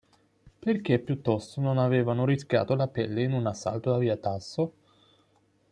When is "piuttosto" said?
0.97-1.61